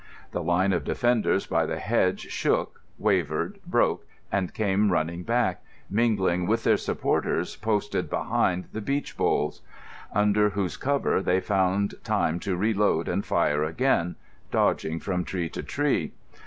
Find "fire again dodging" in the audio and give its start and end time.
13.23-14.99